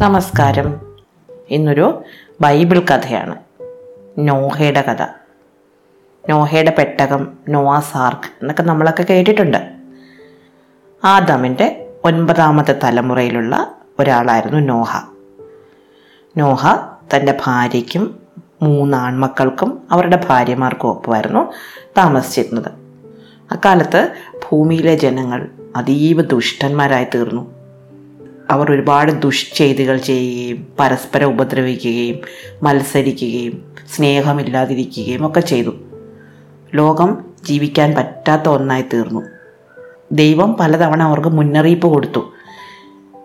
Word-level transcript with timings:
നമസ്കാരം. 0.00 0.80
ഇന്നൊരു 1.48 2.02
ബൈബിൾ 2.40 2.78
കഥയാണ്. 2.78 3.36
നോഹയുടെ 4.18 4.80
കഥ. 4.80 5.06
നോഹയുടെ 6.30 6.74
പെട്ടകം 6.78 7.38
നോവാ 7.48 7.80
സാർക്ക് 7.80 8.26
എന്നൊക്കെ 8.26 8.62
നമ്മളൊക്കെ 8.62 9.02
കേട്ടിട്ടുണ്ട്. 9.02 9.72
ആദാമിന്റെ 11.04 11.92
ഒൻപതാമത്തെ 12.04 12.80
തലമുറയിലുള്ള 12.84 13.76
ഒരാളായിരുന്നു 13.98 14.58
നോഹ. 14.58 14.96
നോഹ 16.36 16.74
തന്റെ 17.16 17.38
ഭാര്യയ്ക്കും 17.46 18.18
മൂന്ന് 18.62 18.96
ആൺമക്കൾക്കും 18.96 19.88
അവരുടെ 19.90 20.20
ഭാര്യമാർക്കും 20.28 20.90
ഒപ്പമായിരുന്നു 20.90 21.52
താമസിച്ചിരുന്നത്. 21.98 22.79
അക്കാലത്ത് 23.50 24.12
ഭൂമിയിലെ 24.48 24.94
ജനങ്ങൾ 24.94 25.48
അതീവ 25.76 26.22
ദുഷ്ടന്മാരായി 26.22 27.06
തീർന്നു. 27.14 27.50
അവർ 28.50 28.72
ഒരുപാട് 28.72 29.12
ദുഷ്ചെയ്തികൾ 29.12 29.96
ചെയ്യുകയും 29.96 30.66
പരസ്പരം 30.80 31.28
ഉപദ്രവിക്കുകയും 31.28 32.18
മത്സരിക്കുകയും 32.62 33.74
സ്നേഹമില്ലാതിരിക്കുകയും 33.96 35.26
ഒക്കെ 35.26 35.40
ചെയ്തു. 35.40 35.72
ലോകം 36.74 37.24
ജീവിക്കാൻ 37.44 37.94
പറ്റാത്ത 37.94 38.48
ഒന്നായി 38.48 38.84
തീർന്നു. 38.94 39.22
ദൈവം 40.12 40.56
പലതവണ 40.60 41.02
അവർക്ക് 41.02 41.28
മുന്നറിയിപ്പ് 41.28 41.86
കൊടുത്തു. 41.86 42.32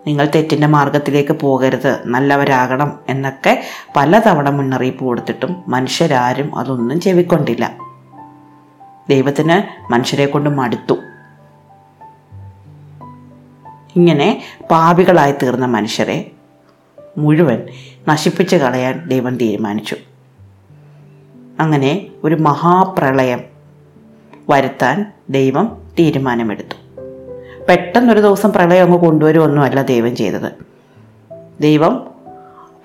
നിങ്ങൾ 0.06 0.28
തെറ്റിന്റെ 0.34 0.66
മാർഗത്തിലേക്ക് 0.66 1.32
പോകരുത് 1.32 1.98
നല്ലവരാകണം 2.06 2.98
എന്നൊക്കെ 3.08 3.64
പലതവണ 3.96 4.50
മുന്നറിയിപ്പ് 4.50 5.04
കൊടുത്തിട്ടും 5.04 5.56
മനുഷ്യരാരും 5.68 6.58
അതൊന്നും 6.58 7.00
ചെവിക്കൊണ്ടില്ല. 7.00 7.85
ദൈവത്തിന് 9.08 9.92
മനുഷ്യരെ 9.92 10.26
കൊണ്ട് 10.26 10.50
മടുത്തു. 10.50 10.96
ഇങ്ങനെ 13.96 14.42
പാപികളായി 14.70 15.32
തീർന്ന 15.32 15.66
മനുഷ്യരെ 15.66 16.30
മുഴുവൻ 17.18 17.62
നശിപ്പിച്ച് 18.08 18.56
കളയാൻ 18.56 19.08
ദൈവം 19.08 19.36
തീരുമാനിച്ചു. 19.36 19.96
അങ്ങനെ 21.60 22.06
ഒരു 22.24 22.34
മഹാപ്രളയം 22.34 23.40
വരുത്താൻ 24.50 25.12
ദൈവം 25.30 25.90
തീരുമാനമെടുത്തു. 25.98 27.00
പെട്ടെന്നൊരു 27.68 28.20
ദിവസം 28.20 28.52
പ്രളയം 28.52 28.84
അങ്ങ് 28.84 28.98
കൊണ്ടുവരുമൊന്നുമല്ല 28.98 29.82
ദൈവം 29.82 30.16
ചെയ്തത്. 30.16 30.52
ദൈവം 31.60 32.10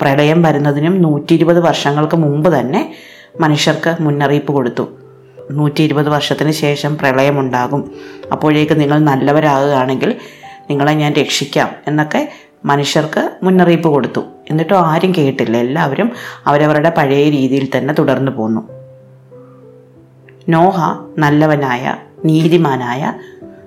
പ്രളയം 0.02 0.42
വരുന്നതിനും 0.42 1.02
നൂറ്റി 1.02 1.34
ഇരുപത് 1.34 1.60
വർഷങ്ങൾക്ക് 1.60 2.18
മുമ്പ് 2.18 2.60
തന്നെ 2.60 2.96
മനുഷ്യർക്ക് 3.40 3.98
മുന്നറിയിപ്പ് 4.02 4.54
കൊടുത്തു. 4.54 4.88
നൂറ്റി 5.52 5.82
ഇരുപത് 5.82 6.10
വർഷത്തിന് 6.10 6.52
ശേഷം 6.52 6.98
പ്രളയമുണ്ടാകും. 6.98 7.92
അപ്പോഴേക്ക് 8.32 8.80
നിങ്ങൾ 8.80 9.00
നല്ലവരാകുകയാണെങ്കിൽ 9.00 10.16
നിങ്ങളെ 10.70 10.94
ഞാൻ 10.94 11.14
രക്ഷിക്കാം 11.14 11.70
എന്നൊക്കെ 11.88 12.32
മനുഷ്യർക്ക് 12.66 13.32
മുന്നറിയിപ്പ് 13.44 13.90
കൊടുത്തു. 13.90 14.24
എന്നിട്ടും 14.50 14.88
ആരും 14.88 15.14
കേട്ടില്ല. 15.18 15.58
എല്ലാവരും 15.58 16.12
അവരവരുടെ 16.46 16.94
പഴയ 16.98 17.30
രീതിയിൽ 17.30 17.70
തന്നെ 17.78 17.94
തുടർന്നു 17.94 18.32
പോന്നു. 18.32 18.70
നോഹ 20.50 20.80
നല്ലവനായ 21.18 21.96
നീതിമാനായ 22.26 23.14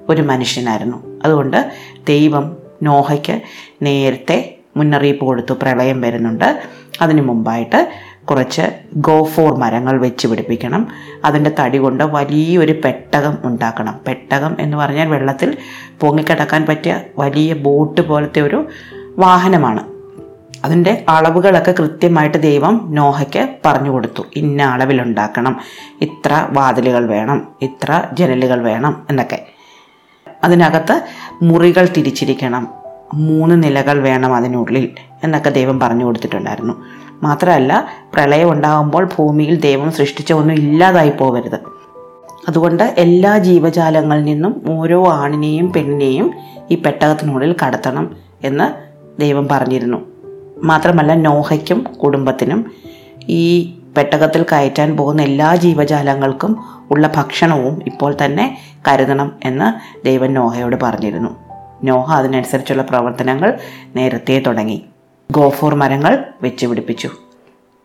ഒരു 0.08 0.22
മനുഷ്യനായിരുന്നു. 0.22 1.20
അതുകൊണ്ട് 1.24 1.72
ദൈവം 2.08 2.56
നോഹയ്ക്ക് 2.82 3.40
നേരത്തെ 3.82 4.54
മുന്നറിയിപ്പ് 4.76 5.24
കൊടുത്തു. 5.24 5.52
പ്രളയം 5.52 6.00
വരുന്നുണ്ട്. 6.00 6.62
അതിനു 7.00 7.22
മുമ്പായിട്ട് 7.22 7.92
കുറച്ച് 8.24 8.62
ഗോഫോർ 8.94 9.56
മരങ്ങൾ 9.56 9.98
വെച്ച് 9.98 10.26
പിടിപ്പിക്കണം. 10.26 10.88
അതിന്റെ 11.24 11.50
തടി 11.60 11.78
കൊണ്ട് 11.78 12.04
വലിയൊരു 12.04 12.80
പെട്ടകം 12.84 13.38
ഉണ്ടാക്കണം. 13.44 14.00
പെട്ടകം 14.06 14.56
എന്ന് 14.60 14.76
പറഞ്ഞാൽ 14.76 15.08
വെള്ളത്തിൽ 15.08 15.56
പൊങ്ങിക്കിടക്കാൻ 16.00 16.66
പറ്റിയ 16.66 17.00
വലിയ 17.18 17.54
ബോട്ട് 17.54 18.00
പോലത്തെ 18.00 18.40
ഒരു 18.40 18.66
വാഹനമാണ്. 19.18 19.94
അതിന്റെ 20.64 21.04
അളവുകളൊക്കെ 21.08 21.72
കൃത്യമായിട്ട് 21.72 22.38
ദൈവം 22.38 22.86
നോഹയ്ക്ക് 22.88 23.48
പറഞ്ഞു 23.66 23.90
കൊടുത്തു. 23.90 24.22
ഇന്ന 24.36 24.62
അളവിലുണ്ടാക്കണം 24.62 25.60
ഇത്ര 26.00 26.48
വാതിലുകൾ 26.50 27.06
വേണം. 27.06 27.48
ഇത്ര 27.62 28.02
ജനലുകൾ 28.12 28.62
വേണം 28.62 29.06
എന്നൊക്കെ. 29.10 29.46
അതിനകത്ത് 30.44 31.02
മുറികൾ 31.42 31.88
തിരിച്ചിരിക്കണം. 31.96 32.83
മൂന്ന് 33.14 33.62
നിലകൾ 33.62 34.00
വേണം 34.00 34.34
അതിനുള്ളിൽ 34.34 34.90
എന്നൊക്കെ 35.24 35.50
ദൈവം 35.50 35.80
പറഞ്ഞു 35.80 36.04
കൊടുത്തിട്ടുണ്ടായിരുന്നു. 36.04 36.74
മാത്രമല്ല 37.22 37.86
പ്രളയം 38.14 38.52
ഉണ്ടാകുമ്പോൾ 38.52 39.08
ഭൂമിയിൽ 39.16 39.60
ദൈവം 39.60 39.92
സൃഷ്ടിച്ച 39.92 40.32
ഒന്നും 40.32 40.54
ഇല്ലാതായി 40.54 41.10
പോകരുത് 41.10 41.60
അതുകൊണ്ട് 42.48 42.82
എല്ലാ 42.82 43.38
ജീവജാലങ്ങളിൽ 43.38 44.24
നിന്നും 44.24 44.62
ഓരോ 44.68 45.08
ആണിനെയും 45.08 45.72
പെണ്ണിനെയും 45.72 46.30
ഈ 46.70 46.74
പെട്ടകത്തിനുള്ളിൽ 46.74 47.56
കടത്തണം 47.66 48.16
എന്ന് 48.44 48.94
ദൈവം 49.20 49.48
പറഞ്ഞിരുന്നു. 49.48 49.98
മാത്രമല്ല 50.62 51.14
നോഹയ്ക്കും 51.14 51.86
കുടുംബത്തിനും 52.02 52.72
ഈ 53.28 53.74
പെട്ടകത്തിൽ 53.96 54.42
കയറ്റാൻ 54.42 54.96
പോകുന്ന 54.96 55.22
എല്ലാ 55.22 55.56
ജീവജാലങ്ങൾക്കും 55.56 56.56
ഉള്ള 56.90 57.12
ഭക്ഷണവും 57.16 57.82
ഇപ്പോൾ 57.86 58.16
തന്നെ 58.24 58.58
കരുതണം 58.88 59.32
എന്ന് 59.44 60.04
ദൈവം 60.04 60.34
നോഹയോട് 60.34 60.76
പറഞ്ഞിരുന്നു. 60.82 61.43
നോഹ 61.84 62.14
അതിനനുസരിച്ചുള്ള 62.14 62.82
പ്രവർത്തനങ്ങൾ 62.82 63.58
നേരത്തെ 63.96 64.42
തുടങ്ങി. 64.46 64.84
ഗോഫോർ 65.30 65.74
മരങ്ങൾ 65.74 66.24
വെച്ച് 66.42 66.66
പിടിപ്പിച്ചു 66.66 67.10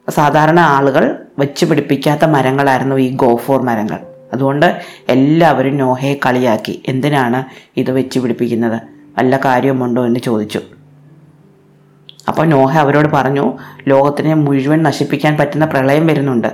സാധാരണ 0.10 0.60
ആളുകൾ 0.60 1.18
വെച്ച് 1.40 1.66
പിടിപ്പിക്കാത്ത 1.66 2.26
മരങ്ങളായിരുന്നു 2.26 2.96
ഈ 2.96 3.10
ഗോഫോർ 3.16 3.62
മരങ്ങൾ. 3.62 4.00
അതുകൊണ്ട് 4.34 4.82
എല്ലാവരും 5.10 5.78
നോഹയെ 5.78 6.20
കളിയാക്കി. 6.26 6.84
എന്തിനാണ് 6.88 7.46
ഇത് 7.78 7.92
വെച്ച് 7.92 8.20
പിടിപ്പിക്കുന്നത് 8.20 8.82
വല്ല 9.18 9.40
കാര്യമുണ്ടോ 9.46 10.06
എന്ന് 10.06 10.20
ചോദിച്ചു. 10.20 10.62
അപ്പോൾ 12.28 12.46
നോഹ 12.46 12.78
അവരോട് 12.78 13.08
പറഞ്ഞു 13.08 13.54
ലോകത്തിനെ 13.88 14.34
മുഴുവൻ 14.34 14.84
നശിപ്പിക്കാൻ 14.84 15.38
പറ്റുന്ന 15.38 15.66
പ്രളയം 15.66 16.08
വരുന്നുണ്ട്. 16.08 16.48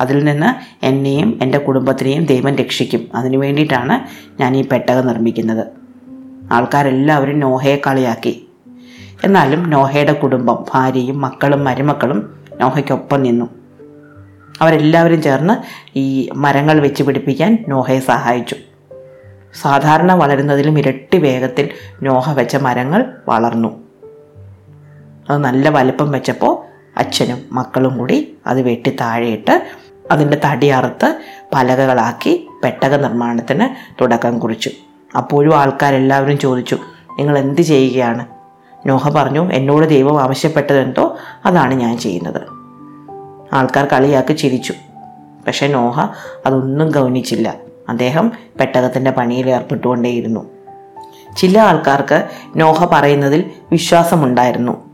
അതിൽ 0.00 0.24
നിന്ന് 0.24 0.50
എന്നെയും 0.86 1.38
എന്റെ 1.42 1.58
കുടുംബത്തിനെയും 1.58 2.24
ദൈവം 2.24 2.56
രക്ഷിക്കും. 2.56 3.08
അതിനു 3.14 3.38
വേണ്ടിയിട്ടാണ് 3.38 3.94
ഞാൻ 4.40 4.56
ഈ 4.56 4.68
പെട്ടകം 4.68 5.06
നിർമ്മിക്കുന്നത്. 5.06 5.85
ആൾക്കാരെല്ലാവരും 6.52 7.40
നോഹയെ 7.40 7.82
കളിയാക്കി. 7.86 8.48
എന്നാലും 9.24 9.70
നോഹയുടെ 9.70 10.12
കുടുംബം 10.12 10.64
ഭാര്യയും 10.74 11.20
മക്കളും 11.20 11.64
മരുമക്കളും 11.64 12.34
നോഹയ്ക്കൊപ്പം 12.60 13.22
നിന്നു. 13.22 13.46
അവരെല്ലാവരും 14.60 15.22
ചേർന്ന് 15.22 15.54
ഈ 15.98 16.28
മരങ്ങൾ 16.34 16.80
വെച്ച് 16.80 17.02
പിടിപ്പിക്കാൻ 17.02 17.64
നോഹയെ 17.68 18.00
സഹായിച്ചു. 18.00 18.56
സാധാരണ 19.54 20.12
വളരുന്നതിലും 20.12 20.78
ഇരട്ടി 20.78 21.18
വേഗത്തിൽ 21.18 21.68
നോഹ 22.02 22.32
വെച്ച 22.32 22.56
മരങ്ങൾ 22.56 23.04
വളർന്നു. 23.28 23.84
അത് 25.30 25.44
നല്ല 25.44 25.68
വലുപ്പം 25.68 26.10
വെച്ചപ്പോൾ 26.10 26.66
അച്ഛനും 26.98 27.42
മക്കളും 27.52 27.98
കൂടി 27.98 28.36
അത് 28.46 28.62
വെട്ടി 28.62 28.90
താഴെയിട്ട് 28.90 29.66
അതിന്റെ 30.10 30.40
തടി 30.44 30.66
അറുത്ത് 30.66 31.20
പലകകളാക്കി 31.54 32.48
പെട്ടക 32.64 32.96
നിർമ്മാണത്തിന് 32.96 33.94
തുടക്കം 34.00 34.38
കുറിച്ചു. 34.38 34.70
അപ്പോഴും 35.16 35.58
ആൾക്കാരെല്ലാവരും 35.58 36.38
ചോദിച്ചു 36.38 36.78
നിങ്ങൾ 37.18 37.38
എന്ത് 37.38 37.60
ചെയ്യുകയാണ്? 37.60 38.26
നോഹ 38.86 39.08
പറഞ്ഞു 39.08 39.52
എന്നോട് 39.52 39.86
ദൈവം 39.86 40.22
ആവശ്യപ്പെട്ടതെന്തോ 40.22 41.16
അതാണ് 41.44 41.74
ഞാൻ 41.74 41.98
ചെയ്യുന്നത്. 41.98 42.40
ആൾക്കാർ 43.54 43.84
കളിയാക്കി 43.84 44.32
ചിരിച്ചു. 44.32 44.74
പക്ഷേ 45.46 45.66
നോഹ 45.66 46.00
അതൊന്നും 46.46 46.90
ഗൗനിച്ചില്ല. 46.90 47.54
അദ്ദേഹം 47.88 48.32
പെട്ടകത്തിന്റെ 48.60 49.10
പണിയിൽ 49.10 49.50
ഏർപ്പെട്ടുകൊണ്ടേയിരുന്നു. 49.50 50.50
ചില 51.36 51.60
ആൾക്കാർക്ക് 51.60 52.28
നോഹ 52.56 52.84
പറയുന്നതിൽ 52.84 53.50
വിശ്വാസമുണ്ടായിരുന്നു. 53.72 54.86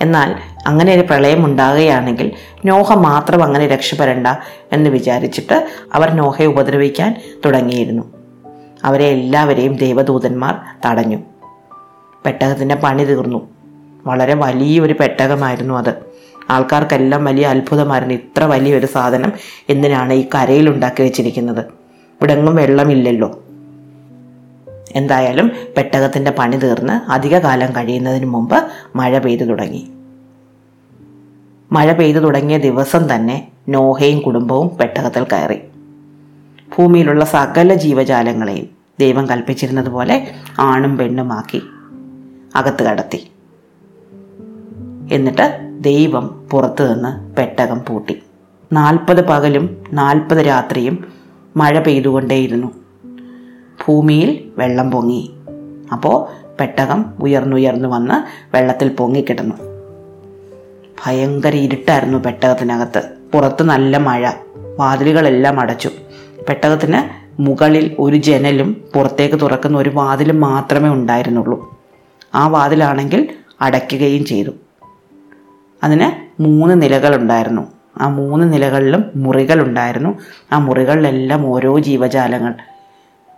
എന്നാൽ 0.00 0.34
അങ്ങനെ 0.66 0.94
ഒരു 0.94 1.00
പ്രളയം 1.00 1.44
ഉണ്ടാകുകയാണെങ്കിൽ 1.44 2.32
നോഹ 2.64 2.92
മാത്രം 2.92 3.44
അങ്ങനെ 3.44 3.66
രക്ഷപ്പെടേണ്ട 3.66 4.26
എന്ന് 4.72 4.90
വിചാരിച്ചിട്ട് 4.90 5.68
അവർ 5.94 6.10
നോഹയെ 6.10 6.46
ഉപദ്രവിക്കാൻ 6.46 7.22
തുടങ്ങിയിരുന്നു. 7.44 8.23
അവരെ 8.84 9.04
എല്ലാവരെയും 9.04 9.76
ദേവദൂതന്മാർ 9.76 10.54
തടഞ്ഞു. 10.86 11.16
പെട്ടകത്തിന്റെ 12.24 12.74
പണി 12.74 13.04
തീർന്നു. 13.04 13.48
വളരെ 14.06 14.34
വലിയൊരു 14.34 14.92
പെട്ടകമായിരുന്നു 15.00 15.74
അത്. 15.74 15.94
ആൾക്കാർക്കെല്ലാം 16.50 17.24
വലിയ 17.24 17.46
അത്ഭുതമായിരുന്നു. 17.46 18.14
ഇത്ര 18.14 18.44
വലിയൊരു 18.44 18.86
സാധനം 18.86 19.32
എന്തിനാണ് 19.68 20.12
ഈ 20.12 20.26
കരയിൽ 20.34 20.70
ഉണ്ടാക്കി 20.70 21.02
വെച്ചിരിക്കുന്നത്? 21.02 21.60
ഇവിടെങ്ങും 21.60 22.56
വെള്ളമില്ലല്ലോ. 22.56 23.42
എന്തായാലും 24.94 25.50
പെട്ടകത്തിന്റെ 25.76 26.30
പണി 26.30 26.56
തീർന്ന് 26.56 27.10
അധിക 27.10 27.38
കാലം 27.38 27.72
കഴിയുന്നതിന് 27.72 28.26
മുമ്പ് 28.26 28.64
മഴ 28.96 29.18
പെയ്തു 29.18 29.44
തുടങ്ങി. 29.44 29.88
മഴ 31.72 31.92
പെയ്തു 31.92 32.18
തുടങ്ങിയ 32.18 32.58
ദിവസം 32.58 33.14
തന്നെ 33.14 33.48
നോഹയും 33.68 34.20
കുടുംബവും 34.20 34.76
പെട്ടകത്തിൽ 34.76 35.24
കയറി. 35.24 35.58
ഭൂമിയിലുള്ള 36.78 37.24
സകല 37.24 37.74
ജീവജാലങ്ങളെയും 37.74 38.73
ദൈവം 39.00 39.28
കൽപ്പിച്ചിരുന്നത് 39.28 39.88
പോലെ 39.88 40.34
ആണും 40.60 40.98
പെണ്ണുമാക്കി 40.98 41.62
അകത്ത് 42.56 42.82
കടത്തി. 42.82 43.30
എന്നിട്ട് 45.12 45.70
ദൈവം 45.80 46.48
പുറത്തു 46.50 46.82
നിന്ന് 46.82 47.36
പെട്ടകം 47.36 47.80
പൂട്ടി. 47.88 48.22
നാൽപ്പത് 48.72 49.26
പകലും 49.26 49.84
നാൽപ്പത് 49.92 50.38
രാത്രിയും 50.38 51.12
മഴ 51.56 51.80
പെയ്തുകൊണ്ടേയിരുന്നു. 51.80 52.72
ഭൂമിയിൽ 53.86 54.50
വെള്ളം 54.58 54.90
പൊങ്ങി. 54.90 55.34
അപ്പോൾ 55.92 56.44
പെട്ടകം 56.60 57.04
ഉയർന്നുയർന്നു 57.20 57.88
വന്ന് 57.88 58.46
വെള്ളത്തിൽ 58.56 58.88
പൊങ്ങിക്കിടന്നു. 58.88 59.54
ഭയങ്കര 61.04 61.56
ഇരുട്ടായിരുന്നു 61.56 62.18
പെട്ടകത്തിനകത്ത്. 62.18 63.02
പുറത്ത് 63.32 63.62
നല്ല 63.62 63.96
മഴ. 63.96 64.30
വാതിലുകളെല്ലാം 64.78 65.60
അടച്ചു. 65.60 65.90
പെട്ടകത്തിന് 66.48 67.23
മുകളിൽ 67.40 67.96
ഒരു 67.98 68.16
ജനലും 68.16 68.84
പുറത്തേക്ക് 68.94 69.40
തുറക്കുന്ന 69.40 69.78
ഒരു 69.78 69.90
വാതിലും 69.90 70.40
മാത്രമേ 70.40 70.88
ഉണ്ടായിരുന്നുള്ളൂ. 70.88 71.80
ആ 72.34 72.48
വാതിലാണെങ്കിൽ 72.48 73.28
അടയ്ക്കുകയും 73.60 74.24
ചെയ്തു. 74.24 74.50
അതിന് 75.84 76.42
മൂന്ന് 76.42 76.82
നിലകളുണ്ടായിരുന്നു. 76.82 77.62
ആ 78.00 78.08
മൂന്ന് 78.08 78.52
നിലകളിലും 78.52 79.04
മുറികളുണ്ടായിരുന്നു. 79.16 80.18
ആ 80.52 80.58
മുറികളിലെല്ലാം 80.58 81.46
ഓരോ 81.46 81.78
ജീവജാലങ്ങൾ. 81.78 82.54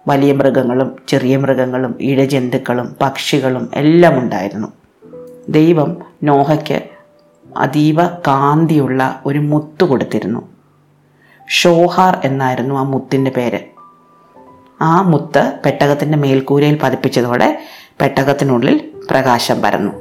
വലിയ 0.08 0.32
മൃഗങ്ങളും 0.32 0.96
ചെറിയ 1.08 1.37
മൃഗങ്ങളും 1.37 1.94
ഇഴജന്തുക്കളും 2.00 2.96
പക്ഷികളും 3.00 3.70
എല്ലാം 3.75 4.19
ഉണ്ടായിരുന്നു. 4.19 4.69
ദൈവം 5.49 5.96
നോഹയ്ക്ക് 6.22 6.82
അതീവ 7.56 8.06
കാന്തിയുള്ള 8.06 9.22
ഒരു 9.26 9.38
മുത്ത് 9.38 9.84
കൊടുത്തിരുന്നു. 9.84 10.49
ഷോഹാർ 11.49 12.19
എന്നായിരുന്നു 12.25 12.75
ആ 12.75 12.82
മുത്തിന്റെ 12.82 13.31
പേര്. 13.31 13.75
ആ 14.81 15.02
മുത്ത് 15.02 15.52
പെട്ടകത്തിന്റെ 15.64 16.19
മേൽക്കൂരയിൽ 16.19 16.78
പതിപ്പിച്ചതോടെ 16.82 17.62
പെട്ടകത്തിനുള്ളിൽ 18.00 18.81
പ്രകാശം 19.11 19.62
പരന്നു. 19.62 19.93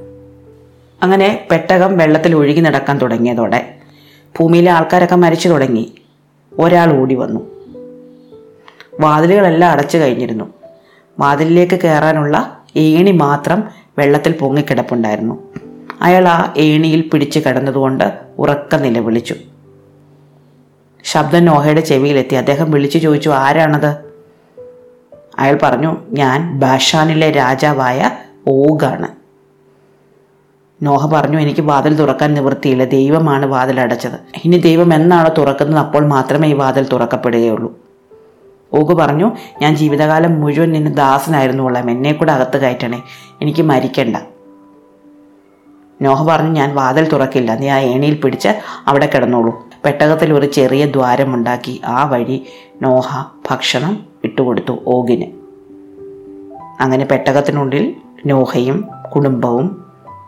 അങ്ങനെ 1.03 1.47
പെട്ടകം 1.51 1.97
വെള്ളത്തിൽ 1.97 2.35
ഒഴുകി 2.35 2.59
നടക്കാൻ 2.59 2.97
തുടങ്ങിയതോടെ 2.97 3.75
ഭൂമിയിലെ 4.39 4.71
ആൾക്കാരൊക്കെ 4.71 5.15
മരിച്ചു 5.15 5.49
തുടങ്ങി. 5.49 5.95
ഒരാൾ 6.59 6.93
ഓടി 6.93 7.15
വന്നു. 7.15 7.51
വാതിലുകളെല്ലാം 8.99 9.71
അടച്ചു 9.71 9.97
കഴിഞ്ഞിരുന്നു. 9.97 10.53
വാതിലിലേക്ക് 11.19 11.79
കയറാനുള്ള 11.79 12.57
ഏണി 12.75 13.11
മാത്രം 13.11 13.63
വെള്ളത്തിൽ 13.97 14.31
പൊങ്ങിക്കിടപ്പുണ്ടായിരുന്നു. 14.31 15.47
അയാൾ 16.01 16.27
ആ 16.27 16.53
ഏണിയിൽ 16.57 17.01
പിടിച്ചു 17.01 17.39
കിടന്നതുകൊണ്ട് 17.39 18.13
ഉറക്ക 18.39 18.75
നിലവിളിച്ചു. 18.75 19.35
ശബ്ദം 21.03 21.45
നോഹയുടെ 21.45 21.81
ചെവിയിലെത്തി. 21.81 22.35
അദ്ദേഹം 22.35 22.71
വിളിച്ചു 22.71 22.97
ചോദിച്ചു 22.97 23.29
ആരാണത്? 23.29 24.04
അയാൾ 25.39 25.59
പറഞ്ഞു 25.63 25.97
ഞാൻ 26.09 26.59
ബാഷാനിലെ 26.59 27.31
രാജാവായ 27.31 28.11
ഓഗാണ്. 28.47 29.07
നോഹ 30.83 31.07
പറഞ്ഞു 31.13 31.39
എനിക്ക് 31.39 31.61
വാതിൽ 31.61 31.95
തുറക്കാൻ 31.95 32.33
നിവൃത്തിയില്ല. 32.33 32.83
ദൈവമാണ് 32.83 33.45
വാതിൽ 33.45 33.79
അടച്ചത്. 33.79 34.19
ഇനി 34.45 34.57
ദൈവം 34.57 34.93
എന്നാണ് 34.93 35.29
തുറക്കുന്നത് 35.37 35.79
അപ്പോൾ 35.79 36.07
മാത്രമേ 36.07 36.47
ഈ 36.47 36.53
വാതിൽ 36.53 36.87
തുറക്കപ്പെടുകയുള്ളൂ. 36.87 37.75
ഓഗ് 38.73 38.93
പറഞ്ഞു 38.97 39.31
ഞാൻ 39.61 39.75
ജീവിതകാലം 39.75 40.41
മുഴുവൻ 40.41 40.71
നിന്നെ 40.71 40.91
ദാസനായിരുന്നു 40.91 41.63
കൊള്ളാം 41.63 41.91
എന്നെ 41.91 42.11
കൂടെ 42.13 42.31
അകത്ത് 42.31 42.57
കയറ്റണേ. 42.57 43.03
എനിക്ക് 43.41 43.61
മരിക്കണ്ട. 43.61 44.17
നോഹ 46.01 46.23
പറഞ്ഞു 46.23 46.49
ഞാൻ 46.49 46.75
വാതിൽ 46.75 47.09
തുറക്കില്ല. 47.09 47.55
നീ 47.55 47.67
ആ 47.69 47.77
ഏണിയിൽ 47.77 48.15
പിടിച്ച് 48.15 48.47
അവിടെ 48.87 49.05
കിടന്നോളൂ. 49.05 49.69
പെട്ടകത്തിൽ 49.85 50.33
ഒരു 50.33 50.45
ചെറിയ 50.45 50.85
ദ്വാരമുണ്ടാക്കി 50.85 51.81
ആ 51.85 52.05
വഴി 52.05 52.45
നോഹ 52.81 53.23
ഭക്ഷണം 53.49 54.03
ഇട്ടുകൊടുത്തു 54.25 54.83
ഓഗിന്. 54.87 55.25
അങ്ങനെ 56.79 57.05
പെട്ടകത്തിനുള്ളിൽ 57.05 57.95
നോഹയും 58.25 58.87
കുടുംബവും 59.15 59.85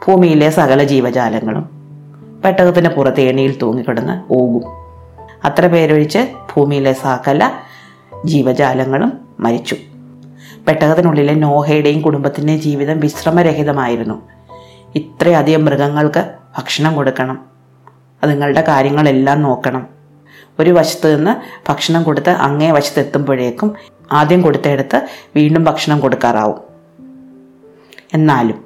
ഭൂമിയിലെ 0.08 0.50
സകല 0.50 0.84
ജീവജാലങ്ങളും 0.84 1.70
പെട്ടകത്തിന് 2.46 2.90
പുറത്ത് 2.90 3.22
ഏണിയിൽ 3.22 3.58
തൂങ്ങിക്കിടന്ന് 3.58 4.34
ഓകും. 4.34 4.64
അത്ര 5.46 5.68
പേരൊഴിച്ച് 5.68 6.20
ഭൂമിയിലെ 6.56 6.94
സകല 6.94 7.52
ജീവജാലങ്ങളും 8.26 9.14
മരിച്ചു. 9.40 9.76
പെട്ടകത്തിനുള്ളിലെ 10.68 11.34
നോഹയുടെയും 11.34 12.02
കുടുംബത്തിന്റെയും 12.02 12.62
ജീവിതം 12.62 13.00
വിശ്രമരഹിതമായിരുന്നു. 13.00 14.22
ഇത്രയധികം 14.96 15.66
മൃഗങ്ങൾക്ക് 15.66 16.32
ഭക്ഷണം 16.58 16.96
കൊടുക്കണം. 16.96 17.46
അതുങ്ങളുടെ 18.24 18.62
കാര്യങ്ങളെല്ലാം 18.62 19.42
നോക്കണം. 19.42 19.97
ഒരു 20.60 20.70
വശത്ത് 20.70 21.18
നിന്ന് 21.18 21.60
ഭക്ഷണം 21.70 22.04
കൊടുത്ത് 22.04 22.30
അങ്ങേ 22.30 22.72
വശത്ത് 22.72 23.00
എത്തുമ്പോഴേക്കും 23.00 23.76
ആദ്യം 24.12 24.42
കൊടുത്തെടുത്ത് 24.42 25.08
വീണ്ടും 25.36 25.64
ഭക്ഷണം 25.64 26.00
കൊടുക്കാറാവും. 26.00 26.60
എന്നാലും 28.14 28.66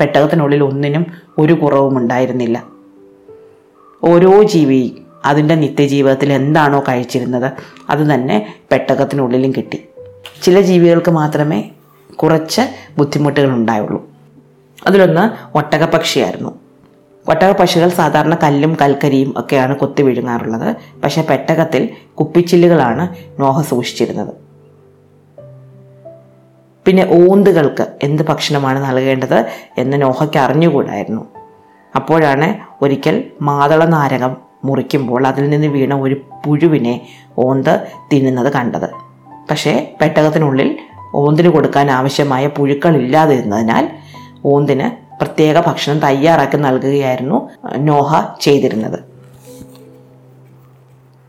പെട്ടകത്തിനുള്ളിൽ 0.00 0.62
ഒന്നിനും 0.64 1.06
ഒരു 1.38 1.52
കുറവും 1.52 1.98
ഉണ്ടായിരുന്നില്ല. 1.98 2.64
ഓരോ 4.04 4.42
ജീവി 4.42 5.02
അതിന്റെ 5.24 5.54
നിത്യജീവിതത്തിൽ 5.54 6.32
എന്താണോ 6.32 6.84
കഴിച്ചിരുന്നത് 6.88 7.52
അത് 7.90 8.14
തന്നെ 8.14 8.54
പെട്ടകത്തിനുള്ളിലും 8.70 9.52
കിട്ടി. 9.52 9.84
ചില 10.42 10.60
ജീവികൾക്ക് 10.60 11.10
മാത്രമേ 11.10 11.70
കുറച്ച് 12.16 12.60
ബുദ്ധിമുട്ടുകൾ 12.98 13.50
ഉണ്ടായുള്ളൂ. 13.50 14.08
അതിലൊന്ന് 14.86 15.56
ഒട്ടകപ്പക്ഷിയായിരുന്നു. 15.58 16.61
ഒട്ടകപ്പക്ഷികൾ 17.28 17.88
സാധാരണ 17.88 18.34
കല്ലും 18.34 18.76
കൽക്കരിയും 18.82 19.34
ഒക്കെയാണ് 19.36 19.76
കൊത്തി 19.76 20.02
വിഴുങ്ങാറുള്ളത്. 20.02 20.76
പക്ഷേ 21.00 21.26
പെട്ടകത്തിൽ 21.30 21.90
കുപ്പിച്ചില്ലുകളാണ് 22.14 23.08
നോഹ 23.40 23.62
സൂക്ഷിച്ചിരുന്നത്. 23.62 24.34
പിന്നെ 26.86 27.28
ഓന്തുകൾക്ക് 27.30 27.86
എന്ത് 28.02 28.22
ഭക്ഷണമാണ് 28.22 28.84
നൽകേണ്ടത് 28.84 29.46
എന്ന് 29.78 30.02
നോഹയ്ക്ക് 30.02 30.38
അറിഞ്ഞുകൂടായിരുന്നു. 30.38 31.26
അപ്പോഴാണ് 31.96 32.54
ഒരിക്കൽ 32.84 33.24
മാതള 33.42 33.84
നാരകം 33.84 34.36
മുറിക്കുമ്പോൾ 34.64 35.26
അതിൽ 35.26 35.50
നിന്ന് 35.50 35.66
വീണ 35.66 35.94
ഒരു 35.94 36.16
പുഴുവിനെ 36.46 37.08
ഓന്ത് 37.38 37.86
തിന്നുന്നത് 38.12 38.52
കണ്ടത്. 38.52 38.90
പക്ഷേ 39.50 39.96
പെട്ടകത്തിനുള്ളിൽ 40.00 40.78
ഓന്തിന് 41.14 41.48
കൊടുക്കാൻ 41.48 41.90
ആവശ്യമായ 41.90 42.46
പുഴുക്കൾ 42.46 42.96
ഇല്ലാതിരുന്നതിനാൽ 42.96 43.88
ഓന്തിന് 44.44 45.11
പ്രത്യേക 45.22 45.60
ഭക്ഷണം 45.60 45.98
തയ്യാറാക്കി 45.98 46.56
നൽകുകയായിരുന്നു 46.56 47.38
നോഹ 47.78 48.20
ചെയ്തിരുന്നത്. 48.40 48.98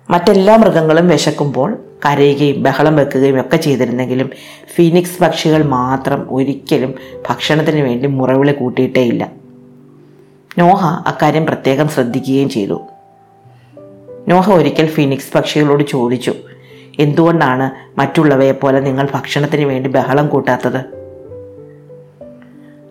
മറ്റെല്ലാ 0.10 0.56
മൃഗങ്ങളും 0.56 1.08
വിശക്കുമ്പോൾ 1.08 1.70
കരയുകയും 2.06 2.64
ബഹളം 2.64 2.96
വെക്കുകയും 2.96 3.42
ഒക്കെ 3.42 3.58
ചെയ്തിരുന്നെങ്കിലും 3.58 4.30
ഫീനിക്സ് 4.76 5.20
പക്ഷികൾ 5.22 5.62
മാത്രം 5.64 6.28
ഒരിക്കലും 6.30 6.96
ഭക്ഷണത്തിന് 7.30 7.82
വേണ്ടി 7.82 8.08
മുറവിളി 8.08 8.52
കൂട്ടിയിട്ടേയില്ല 8.52 9.24
നോഹ 10.60 10.84
അക്കാര്യം 10.86 11.46
പ്രത്യേകം 11.46 11.88
ശ്രദ്ധിക്കുകയും 11.90 12.50
ചെയ്തു. 12.50 12.78
നോഹ 14.28 14.54
ഒരിക്കൽ 14.54 14.88
ഫീനിക്സ് 14.88 15.32
പക്ഷികളോട് 15.36 15.84
ചോദിച്ചു 15.84 16.34
എന്തുകൊണ്ടാണ് 17.00 17.68
മറ്റുള്ളവയെ 18.00 18.52
പോലെ 18.52 18.80
നിങ്ങൾ 18.80 19.06
ഭക്ഷണത്തിന് 19.14 19.66
വേണ്ടി 19.66 19.90
ബഹളം 19.90 20.28
കൂട്ടാത്തത്? 20.28 20.82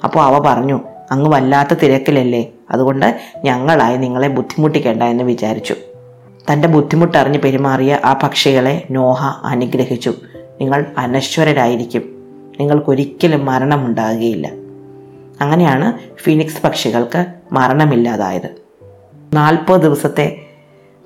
അപ്പോൾ 0.04 0.22
അവ 0.22 0.36
പറഞ്ഞു 0.38 0.78
അങ്ങ് 1.12 1.30
വല്ലാത്ത 1.30 1.74
തിരക്കിലല്ലേ? 1.74 2.50
അതുകൊണ്ട് 2.70 3.20
ഞങ്ങളായി 3.44 3.96
നിങ്ങളെ 3.96 4.28
ബുദ്ധിമുട്ടിക്കേണ്ട 4.28 5.02
എന്ന് 5.02 5.24
വിചാരിച്ചു. 5.24 5.74
തന്റെ 6.52 6.68
ബുദ്ധിമുട്ടറിഞ്ഞ് 6.68 7.38
പെരുമാറിയ 7.38 7.98
ആ 8.04 8.12
പക്ഷികളെ 8.22 8.86
നോഹ 8.90 9.22
അനുഗ്രഹിച്ചു. 9.44 10.14
നിങ്ങൾ 10.60 10.86
അനശ്വരരായിരിക്കും. 10.98 12.02
നിങ്ങൾക്കൊരിക്കലും 12.60 13.44
മരണമുണ്ടാകുകയില്ല. 13.44 14.50
അങ്ങനെയാണ് 15.40 15.98
ഫീനിക്സ് 16.22 16.62
പക്ഷികൾക്ക് 16.62 17.26
മരണമില്ലാതായത്. 17.52 18.50
നാൽപ്പത് 19.32 19.80
ദിവസത്തെ 19.80 20.36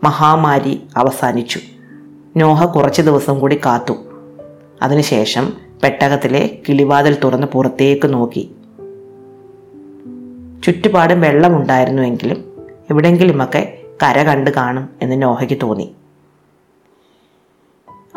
മഹാമാരി 0.04 0.82
അവസാനിച്ചു. 0.96 1.60
നോഹ 2.36 2.64
കുറച്ച് 2.64 3.02
ദിവസം 3.02 3.40
കൂടി 3.40 3.56
കാത്തു. 3.56 3.94
അതിനുശേഷം 4.82 5.52
പെട്ടകത്തിലെ 5.82 6.58
കിളിവാതിൽ 6.68 7.16
തുറന്ന് 7.24 7.46
പുറത്തേക്ക് 7.46 8.12
നോക്കി. 8.12 8.55
ചുറ്റുപാടും 10.66 11.20
വെള്ളമുണ്ടായിരുന്നുവെങ്കിലും 11.20 12.44
എവിടെയെങ്കിലുമൊക്കെ 12.90 13.78
കര 14.02 14.22
കണ്ട് 14.22 14.50
കാണും 14.50 14.88
എന്ന് 15.02 15.22
നോഹയ്ക്ക് 15.22 15.58
തോന്നി. 15.62 15.92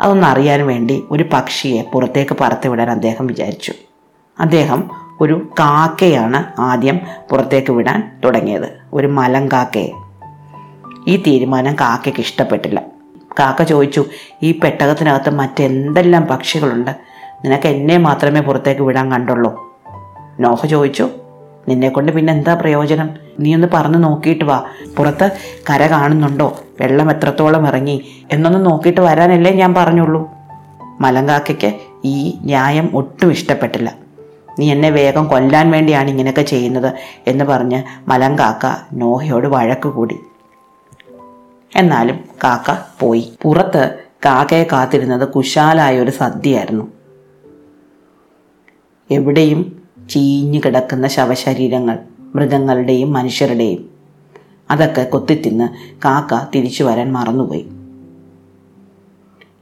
അതൊന്നറിയാൻ 0.00 0.66
വേണ്ടി 0.66 1.04
ഒരു 1.10 1.24
പക്ഷിയെ 1.32 1.82
പുറത്തേക്ക് 1.82 2.36
പറത്തിവിടാൻ 2.40 2.90
അദ്ദേഹം 2.90 3.26
വിചാരിച്ചു. 3.26 3.72
അദ്ദേഹം 4.40 4.90
ഒരു 5.20 5.50
കാക്കയാണ് 5.58 6.60
ആദ്യം 6.60 7.00
പുറത്തേക്ക് 7.30 7.72
വിടാൻ 7.72 8.20
തുടങ്ങിയത്. 8.24 8.78
ഒരു 8.92 9.06
മലം 9.06 9.48
കാക്കയെ. 9.52 9.90
ഈ 11.06 11.22
തീരുമാനം 11.26 11.74
കാക്കയ്ക്ക് 11.74 12.20
ഇഷ്ടപ്പെട്ടില്ല. 12.20 12.82
കാക്ക 13.38 13.62
ചോദിച്ചു 13.62 14.04
ഈ 14.42 14.60
പെട്ടകത്തിനകത്ത് 14.64 15.30
മറ്റെന്തെല്ലാം 15.30 16.26
പക്ഷികളുണ്ട്? 16.26 16.90
നിനക്ക് 17.44 17.68
എന്നെ 17.68 17.96
മാത്രമേ 17.96 18.40
പുറത്തേക്ക് 18.40 18.82
വിടാൻ 18.82 19.12
കണ്ടുള്ളൂ. 19.12 19.80
നോഹ 20.40 20.66
ചോദിച്ചു 20.66 21.10
നിന്നെ 21.68 21.88
കൊണ്ട് 21.88 22.12
പിന്നെ 22.12 22.32
എന്താ 22.32 22.54
പ്രയോജനം? 22.54 23.10
നീ 23.40 23.54
ഒന്ന് 23.54 23.66
പറഞ്ഞു 23.74 23.98
നോക്കിയിട്ട് 23.98 24.44
വാ. 24.44 24.64
പുറത്ത് 24.96 25.30
കര 25.70 25.86
കാണുന്നുണ്ടോ? 25.86 26.60
വെള്ളം 26.80 27.10
എത്രത്തോളം 27.10 27.66
ഇറങ്ങി? 27.66 28.26
എന്നൊന്ന് 28.32 28.66
നോക്കിയിട്ട് 28.66 29.00
വരാനല്ലേ 29.00 29.52
ഞാൻ 29.52 29.74
പറഞ്ഞുള്ളൂ. 29.74 30.30
മലങ്കാക്കയ്ക്ക് 31.00 31.74
ഈ 32.04 32.38
ന്യായം 32.42 32.90
ഒട്ടും 32.94 33.30
ഇഷ്ടപ്പെട്ടില്ല. 33.30 33.94
നീ 34.58 34.72
എന്നെ 34.72 34.90
വേഗം 34.90 35.28
കൊല്ലാൻ 35.28 35.70
വേണ്ടിയാണ് 35.70 36.10
ഇങ്ങനെയൊക്കെ 36.10 36.42
ചെയ്യുന്നത് 36.42 36.94
എന്ന് 37.26 37.44
പറഞ്ഞ് 37.44 37.82
മലങ്കാക്ക 38.08 38.88
നോഹയോട് 38.92 39.46
വഴക്ക് 39.46 39.88
കൂടി. 39.88 40.18
എന്നാലും 41.76 42.18
കാക്ക 42.44 42.76
പോയി. 43.00 43.32
പുറത്ത് 43.42 43.98
കാക്കയെ 44.26 44.64
കാത്തിരുന്നത് 44.64 45.28
കുശാലായ 45.28 46.00
ഒരു 46.00 46.10
സദ്യയായിരുന്നു. 46.10 46.92
എവിടെയും 49.10 49.79
ചീഞ്ഞു 50.10 50.60
കിടക്കുന്ന 50.66 51.08
ശവശരീരങ്ങൾ 51.08 51.98
മൃഗങ്ങളുടെയും 52.34 53.12
മനുഷ്യരുടെയും. 53.12 53.90
അതൊക്കെ 54.70 55.02
കൊത്തിത്തിന്ന് 55.02 55.68
കാക്ക 56.04 56.50
തിരിച്ചു 56.54 56.84
വരാൻ 56.84 57.12
മറന്നുപോയി. 57.12 57.68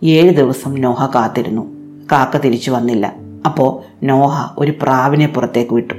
ഏഴ് 0.03 0.31
ദിവസം 0.31 0.81
നോഹ 0.81 1.07
കാത്തിരുന്നു. 1.15 1.63
കാക്ക 2.13 2.37
തിരിച്ചു 2.37 2.71
വന്നില്ല. 2.71 3.17
അപ്പോൾ 3.47 4.05
നോഹ 4.05 4.55
ഒരു 4.59 4.75
പ്രാവിനെ 4.83 5.27
പുറത്തേക്ക് 5.27 5.73
വിട്ടു. 5.73 5.95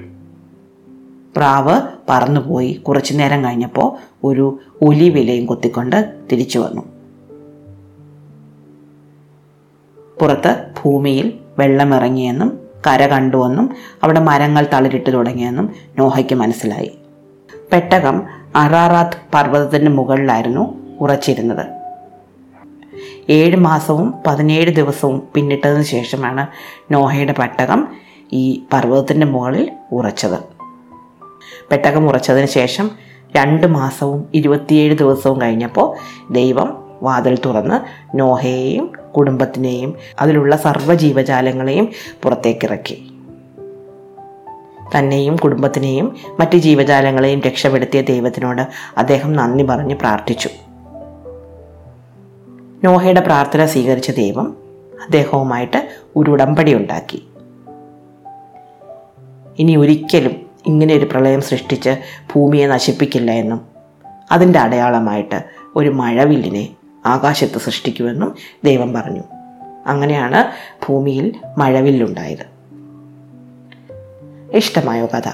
പ്രാവ് 1.38 1.82
പറന്നുപോയി. 2.10 2.74
കുറച്ചു 2.74 3.14
നേരം 3.14 3.44
കഴിഞ്ഞപ്പോൾ 3.44 3.98
ഒരു 4.24 4.60
ഒലി 4.82 5.10
വിലയും 5.10 5.46
കൊത്തിക്കൊണ്ട് 5.46 6.14
തിരിച്ചു 6.32 6.60
വന്നു. 6.60 6.82
പുറത്ത് 10.22 10.72
ഭൂമിയിൽ 10.84 11.34
വെള്ളമിറങ്ങിയെന്നും 11.60 12.59
കര 12.88 13.08
കണ്ടുവെന്നും 13.08 13.76
അവിടെ 14.04 14.20
മരങ്ങൾ 14.20 14.68
തളിരിട്ട് 14.74 15.14
തുടങ്ങിയെന്നും 15.14 15.74
നോഹയ്ക്ക് 16.00 16.36
മനസ്സിലായി. 16.36 16.98
പെട്ടകം 17.72 18.24
അറാറാത്ത് 18.56 19.18
പർവതത്തിന്റെ 19.34 19.92
മുകളിലായിരുന്നു 19.92 20.78
ഉറച്ചിരുന്നത്. 21.00 21.66
ഏഴ് 23.30 23.56
മാസവും 23.56 24.14
പതിനേഴ് 24.28 24.72
ദിവസവും 24.72 25.28
പിന്നിട്ടതിന് 25.34 25.84
ശേഷമാണ് 25.84 26.48
നോഹയുടെ 26.94 27.32
പെട്ടകം 27.32 27.88
ഈ 28.34 28.64
പർവതത്തിന്റെ 28.74 29.28
മുകളിൽ 29.28 29.72
ഉറച്ചത്. 29.92 30.40
പെട്ടകം 31.72 32.08
ഉറച്ചതിന് 32.08 32.46
ശേഷം 32.46 32.92
രണ്ട് 33.38 33.68
മാസവും 33.68 34.30
ഇരുപത്തിയേഴ് 34.34 34.98
ദിവസവും 34.98 35.42
കഴിഞ്ഞപ്പോൾ 35.42 35.96
ദൈവം 36.34 36.84
വാതിൽ 37.02 37.40
തുറന്ന് 37.46 37.80
നോഹയെയും 38.20 38.99
കുടുംബത്തിനെയും 39.18 39.98
അതിലുള്ള 40.20 40.56
സർവ 40.56 40.94
ജീവജാലങ്ങളെയും 40.94 41.90
പുറത്തേക്കിറക്കി. 42.24 43.12
തന്നെയും 44.98 45.36
കുടുംബത്തിനെയും 45.36 46.16
മറ്റ് 46.40 46.58
ജീവജാലങ്ങളെയും 46.58 47.42
രക്ഷപ്പെടുത്തിയ 47.42 48.02
ദൈവത്തിനോട് 48.02 48.62
അദ്ദേഹം 48.98 49.34
നന്ദി 49.34 49.64
പറഞ്ഞ് 49.64 49.96
പ്രാർത്ഥിച്ചു. 49.96 50.50
നോഹയുടെ 52.84 53.20
പ്രാർത്ഥന 53.20 53.66
സ്വീകരിച്ച 53.66 54.12
ദൈവം 54.12 54.58
അദ്ദേഹവുമായിട്ട് 55.02 55.90
ഒരു 56.16 56.32
ഉടമ്പടി 56.32 56.74
ഉണ്ടാക്കി. 56.74 57.24
ഇനി 59.60 59.76
ഒരിക്കലും 59.76 60.36
ഇങ്ങനെ 60.66 60.96
ഒരു 60.96 61.06
പ്രളയം 61.06 61.42
സൃഷ്ടിച്ച് 61.42 61.90
ഭൂമിയെ 62.34 62.68
നശിപ്പിക്കില്ല 62.68 63.32
എന്നും 63.32 63.62
അതിന്റെ 64.32 64.60
അടയാളമായിട്ട് 64.60 65.44
ഒരു 65.76 65.90
മഴവില്ലിനെ 65.90 66.68
ആകാശത്ത് 67.06 67.60
സൃഷ്ടിക്കുമെന്നും 67.60 68.36
ദൈവം 68.64 68.94
പറഞ്ഞു. 68.94 69.24
അങ്ങനെയാണ് 69.86 70.52
ഭൂമിയിൽ 70.86 71.36
മഴവില്ലുണ്ടായത്. 71.58 72.60
ഇഷ്ടമായോ 74.56 75.06
കഥ? 75.06 75.30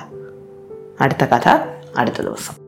അടുത്ത 1.02 1.24
കഥ 1.24 1.50
അടുത്ത 1.98 2.22
ദിവസം. 2.22 2.65